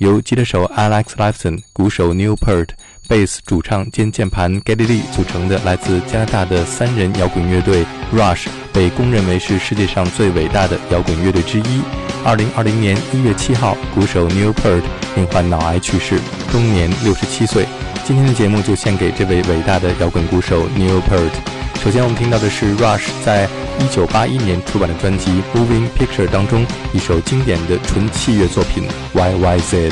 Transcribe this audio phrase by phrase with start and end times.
[0.00, 2.68] 由吉他手 Alex Lifeson、鼓手 Neil Pert、
[3.06, 11.82] 贝斯主唱兼键盘 Geddy Lee 组成的来自加拿大的三人摇滚乐队 Rush 被公认为是世界上最伟大的摇滚乐队之一。
[12.24, 14.80] 二零二零年一月七号，鼓手 Neil Pert
[15.18, 16.18] 因患脑癌去世，
[16.50, 17.66] 终年六十七岁。
[18.02, 21.59] 今天的节目就献给这位伟大的摇滚鼓手 Neil Peart。
[21.82, 28.84] 首先，我们听到的是 Rush 在一九八一年出版的专辑《Moving Picture》当中一首经典的纯器乐作品
[29.18, 29.90] 《YYZ》。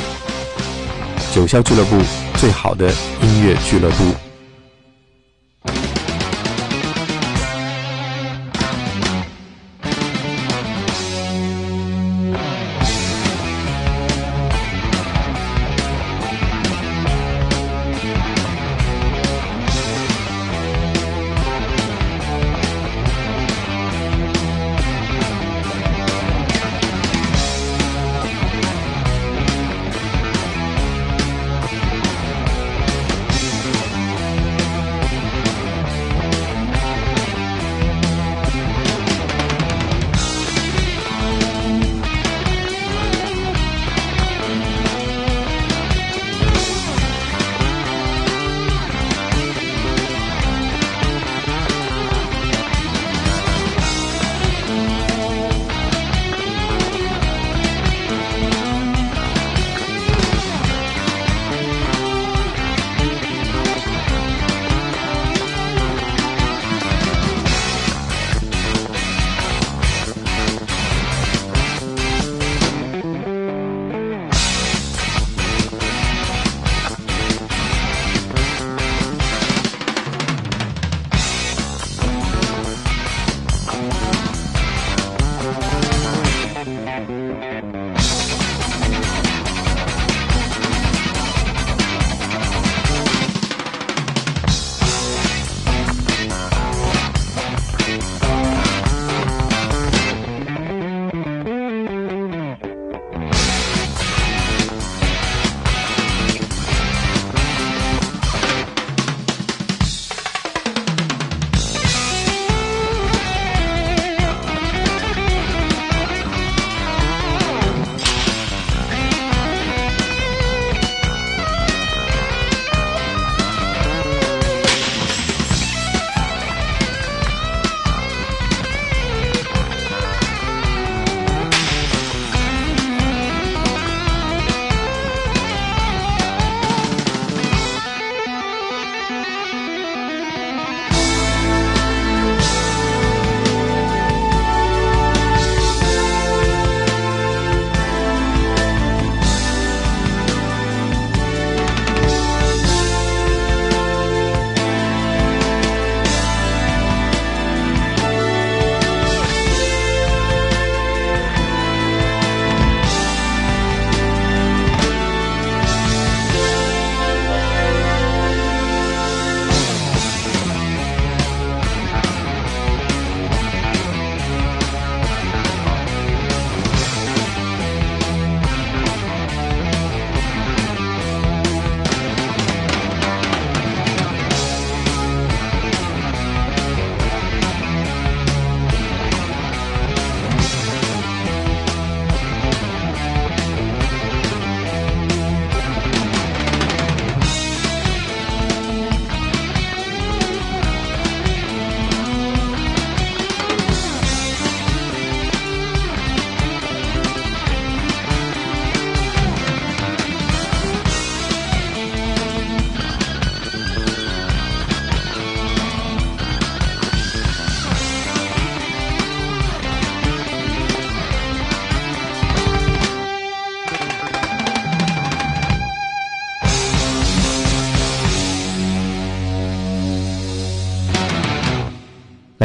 [1.35, 1.97] 九霄俱乐部，
[2.37, 2.91] 最好的
[3.23, 4.28] 音乐俱乐部。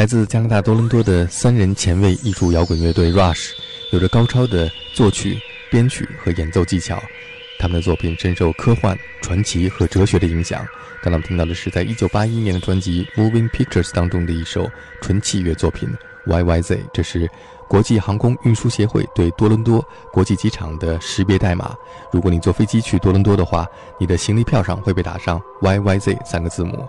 [0.04, 3.52] 来自加拿大多伦多的三人前卫艺术摇滚乐队 Rush，
[3.90, 5.40] 有着高超的作曲、
[5.70, 7.02] 编曲和演奏技巧。
[7.58, 10.62] 他们的作品深受科幻、传奇和哲学的影响。
[11.02, 14.70] 刚刚听到的是在1981年的专辑《Moving Pictures》当中的一首
[15.00, 15.88] 纯器乐作品
[16.26, 17.26] YYZ，这是
[17.66, 21.74] 国际航空运输协会对多伦多国际机场的识别代码。
[22.12, 23.66] 如果你坐飞机去多伦多的话，
[23.98, 26.86] 你的行李票上会被打上 YYZ 三个字母。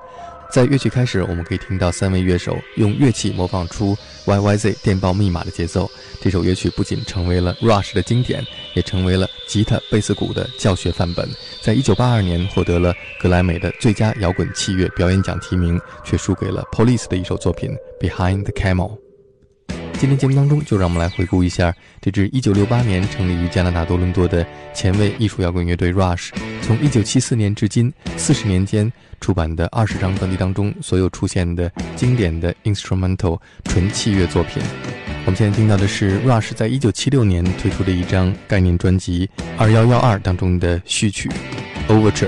[0.51, 5.89] 在乐曲开始，我们可以听到三位乐手用乐器模仿出 YYZ 电报密码的节奏。
[6.21, 11.27] 这首乐曲不仅成为了 Rush 的经典，也成为了吉他、贝斯、鼓的教学范本。
[11.61, 18.97] 在一九八二年获得了格莱美的最佳摇滚器乐表演奖提名，却输给了 Police 的一首作品《Behind the Camel》。
[20.05, 26.29] 今天节目当中，就让我们来回顾一下这支1968年成立于加拿大多伦多的前卫艺术摇滚乐队 Rush，
[26.61, 34.61] 从1974年至今四十年间出版的二十张专辑当中所有出现的经典的 instrumental 纯器乐作品。
[35.25, 39.27] 我们现在听到的是 Rush 在1976年推出的一张概念专辑
[39.59, 41.31] 《2112》当中的序曲
[41.91, 42.27] 《Overture》。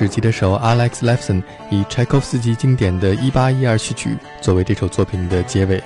[0.00, 5.82] 是吉他手 Alex Lifeson 以柴可夫斯基经典的一八一二序曲作为这首作品的结尾。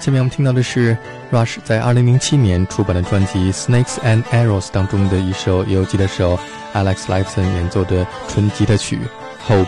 [0.00, 0.96] 下面我们听到的是
[1.30, 6.36] Rush 在二零零七年出版的专辑《Snakes and Arrows》当中的一首由吉他手
[6.74, 8.98] Alex Lifeson 演奏的纯吉他曲
[9.48, 9.66] 《Hope》。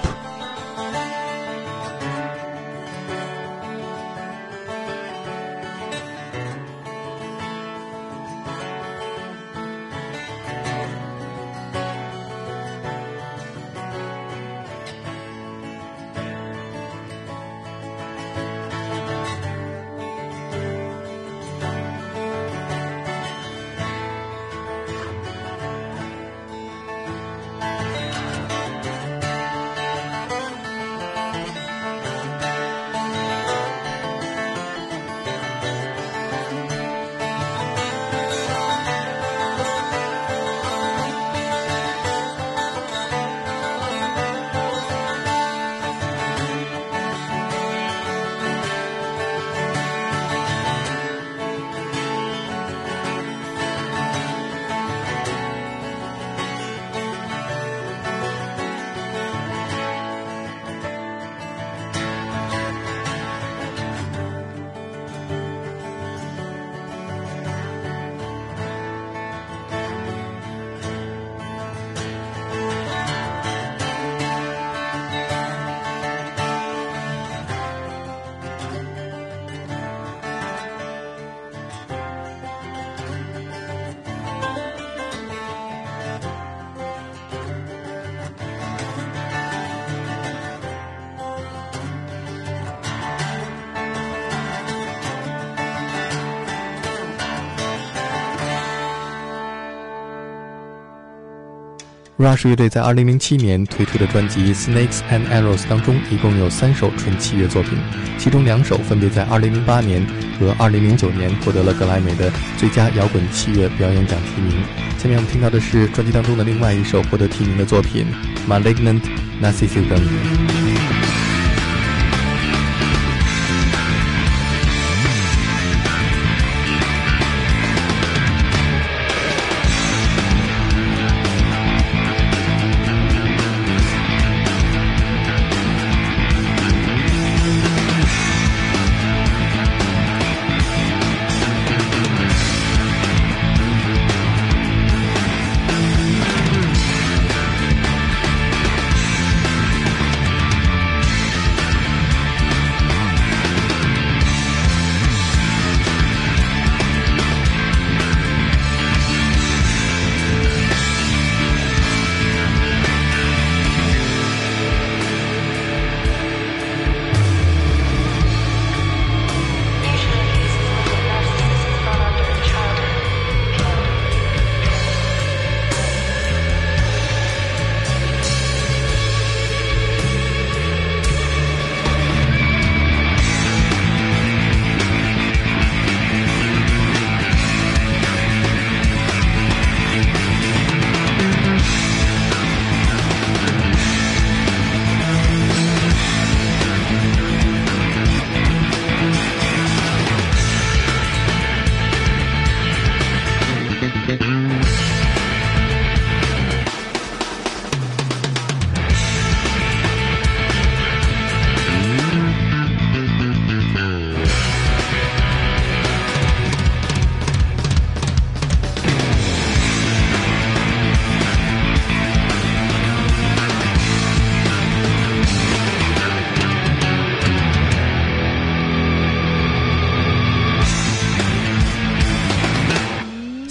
[102.16, 107.76] Rush 乐队在2007年推出的专辑《Snakes and Arrows》当中，一共有三首纯器乐作品，
[108.18, 110.06] 其中两首分别在2008年
[110.38, 114.62] 和2009年获得了格莱美的最佳摇滚器乐表演奖提名。
[114.96, 118.06] 下面我们听到的是专辑当中的另外一首获得提名的作品
[118.48, 119.02] 《Malignant
[119.42, 119.98] Narcissism》。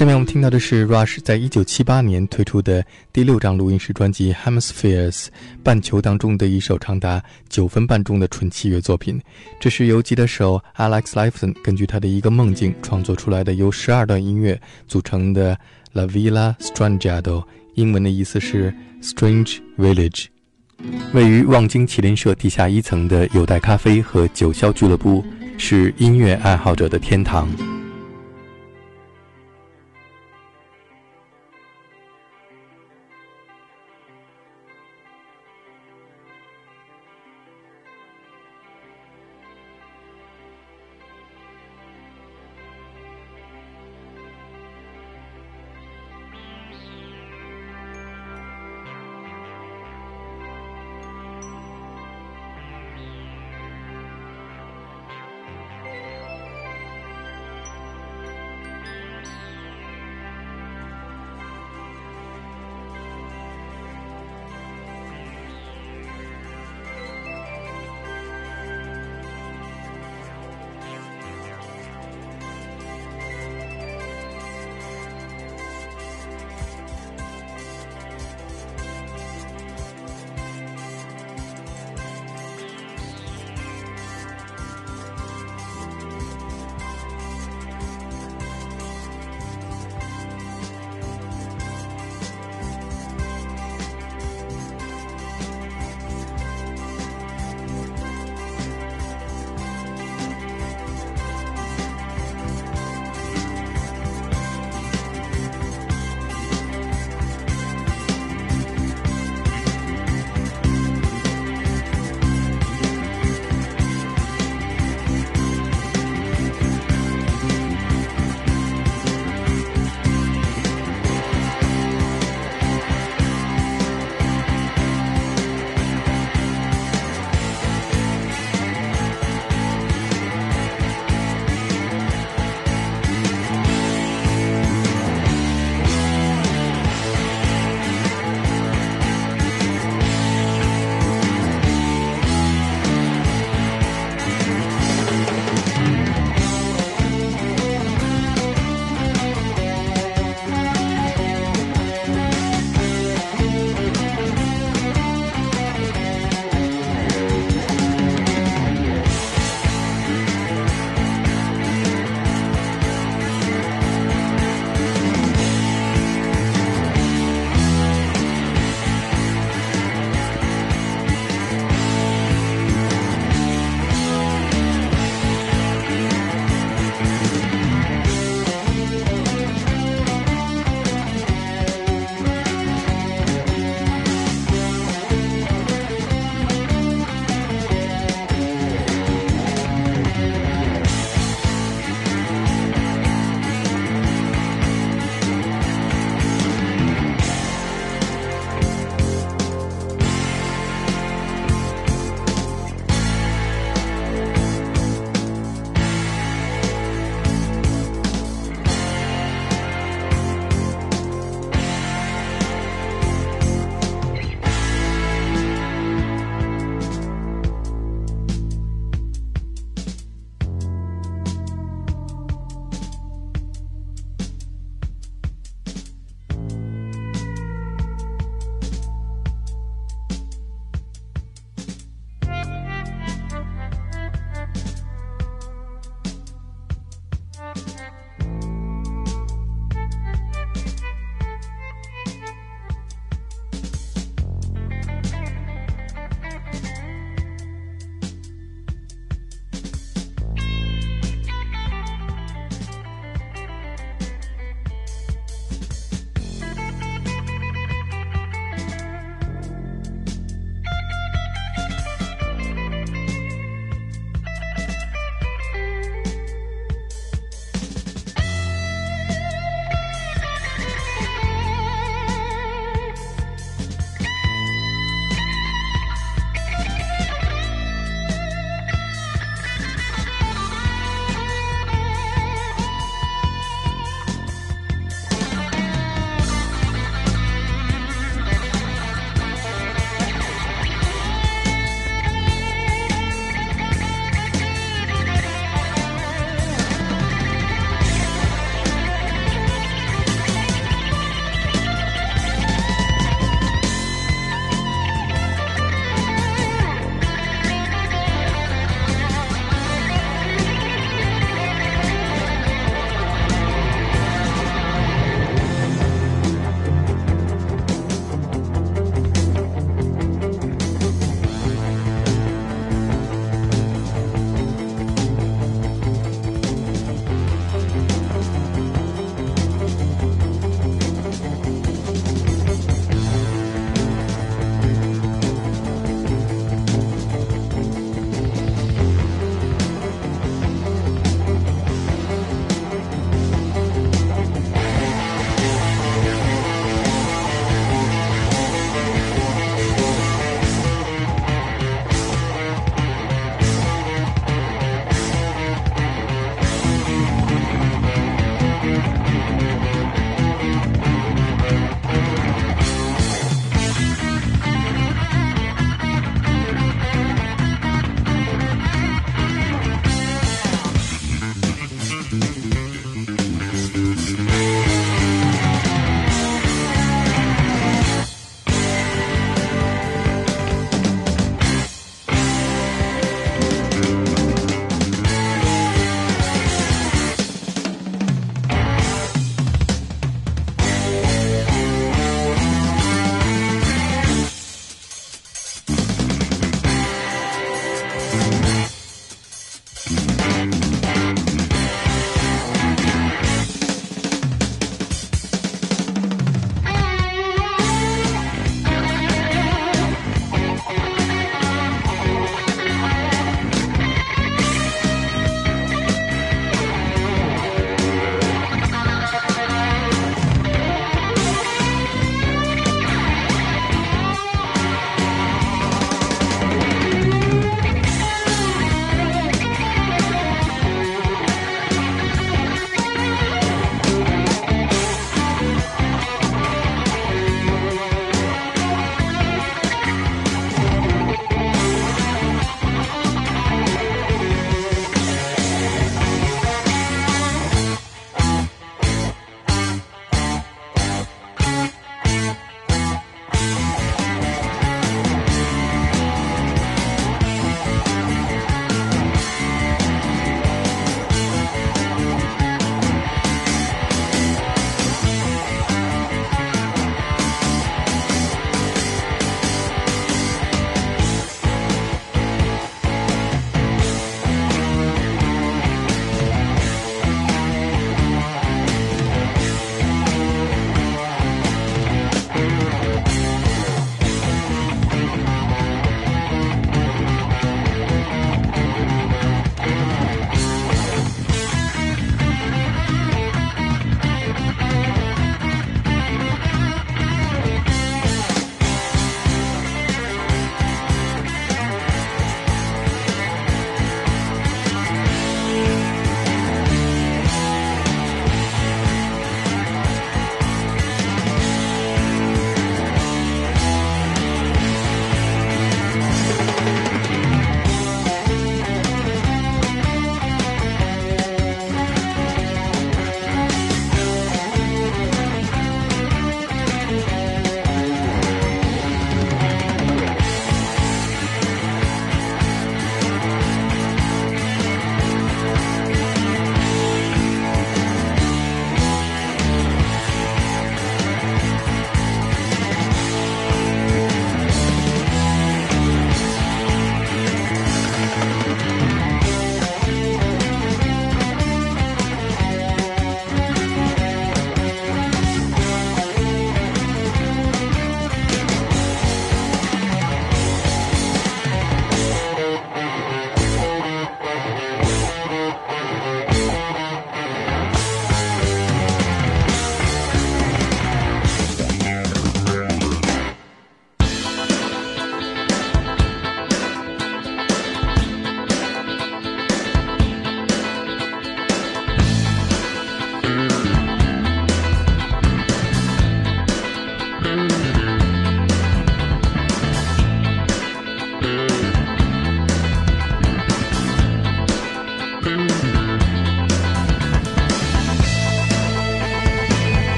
[0.00, 5.12] 下面我们听到的是 Rush 在一九七八年推出的第六张录音室专辑《Hemispheres》
[5.62, 9.20] 半球当中的一首长达九分半钟的纯器乐作品。
[9.60, 15.54] 这是由吉他手 Alex Lifeson 根据他的一个梦境创作出来的，由十二段音乐组成的
[15.92, 20.28] La Villa Strangiado，英文的意思是 Strange Village。
[21.12, 25.22] 位于望京麒麟社地下一层的有待咖啡和九霄俱乐部
[25.58, 27.46] 是音乐爱好者的天堂。